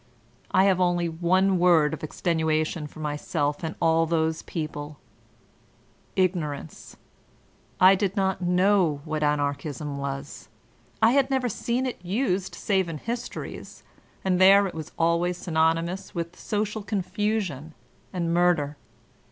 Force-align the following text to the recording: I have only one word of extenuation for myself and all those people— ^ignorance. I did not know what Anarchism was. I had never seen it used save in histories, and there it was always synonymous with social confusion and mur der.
I 0.49 0.63
have 0.63 0.81
only 0.81 1.07
one 1.07 1.59
word 1.59 1.93
of 1.93 2.03
extenuation 2.03 2.87
for 2.87 2.99
myself 3.01 3.63
and 3.63 3.75
all 3.79 4.07
those 4.07 4.41
people— 4.41 4.97
^ignorance. 6.17 6.95
I 7.79 7.93
did 7.93 8.15
not 8.17 8.41
know 8.41 9.01
what 9.05 9.21
Anarchism 9.21 9.97
was. 9.99 10.49
I 11.03 11.11
had 11.11 11.29
never 11.29 11.47
seen 11.49 11.85
it 11.85 12.03
used 12.03 12.55
save 12.55 12.89
in 12.89 12.97
histories, 12.97 13.83
and 14.25 14.41
there 14.41 14.65
it 14.65 14.73
was 14.73 14.91
always 14.97 15.37
synonymous 15.37 16.15
with 16.15 16.35
social 16.35 16.81
confusion 16.81 17.75
and 18.11 18.33
mur 18.33 18.55
der. 18.55 18.77